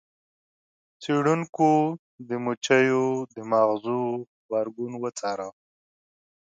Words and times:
څیړونکو 1.01 1.69
د 2.27 2.29
مچیو 2.45 3.05
د 3.33 3.35
ماغزو 3.51 4.01
غبرګون 4.33 4.93
وڅاره. 5.03 5.49